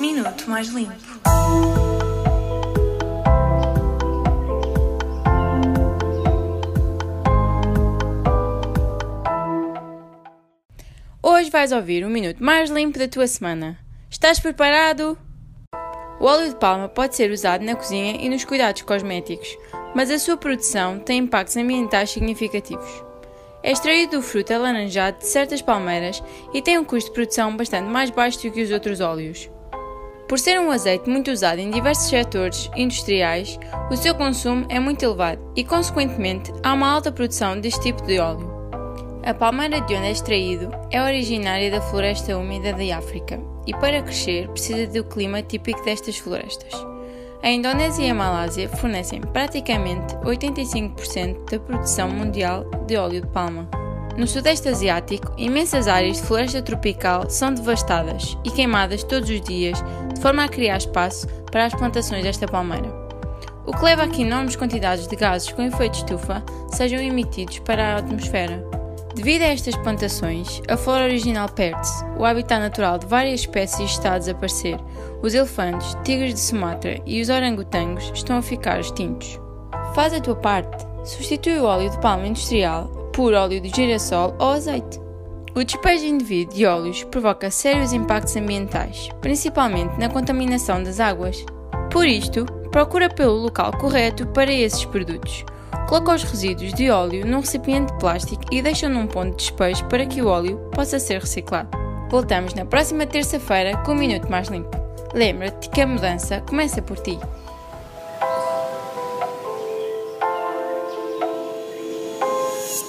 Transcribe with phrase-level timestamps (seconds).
[0.00, 0.94] Minuto Mais Limpo.
[11.22, 13.78] Hoje vais ouvir o minuto mais limpo da tua semana.
[14.10, 15.18] Estás preparado?
[16.18, 19.54] O óleo de palma pode ser usado na cozinha e nos cuidados cosméticos,
[19.94, 23.04] mas a sua produção tem impactos ambientais significativos.
[23.62, 26.22] É extraído do fruto alaranjado de certas palmeiras
[26.54, 29.50] e tem um custo de produção bastante mais baixo do que os outros óleos.
[30.30, 33.58] Por ser um azeite muito usado em diversos setores industriais,
[33.90, 38.20] o seu consumo é muito elevado e, consequentemente, há uma alta produção deste tipo de
[38.20, 38.48] óleo.
[39.24, 44.02] A palmeira de onde é extraído é originária da floresta úmida da África e, para
[44.02, 46.74] crescer, precisa do clima típico destas florestas.
[47.42, 53.79] A Indonésia e a Malásia fornecem praticamente 85% da produção mundial de óleo de palma.
[54.20, 59.82] No Sudeste Asiático, imensas áreas de floresta tropical são devastadas e queimadas todos os dias,
[60.12, 62.92] de forma a criar espaço para as plantações desta palmeira.
[63.64, 67.94] O que leva a que enormes quantidades de gases com efeito estufa sejam emitidos para
[67.94, 68.62] a atmosfera.
[69.14, 74.12] Devido a estas plantações, a flora original perde-se, o habitat natural de várias espécies está
[74.12, 74.78] a desaparecer,
[75.22, 79.40] os elefantes, tigres de Sumatra e os orangotangos estão a ficar extintos.
[79.94, 80.86] Faz a tua parte.
[81.04, 84.98] Substitui o óleo de palma industrial por óleo de girassol ou azeite.
[85.54, 91.44] O despejo indevido de óleos provoca sérios impactos ambientais, principalmente na contaminação das águas.
[91.90, 95.44] Por isto, procura pelo local correto para esses produtos.
[95.86, 99.84] Coloca os resíduos de óleo num recipiente de plástico e deixa num ponto de despejo
[99.84, 101.68] para que o óleo possa ser reciclado.
[102.08, 104.74] Voltamos na próxima terça-feira com um minuto mais limpo.
[105.12, 107.18] Lembra-te que a mudança começa por ti.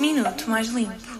[0.00, 1.13] Minuto Mais Limpo.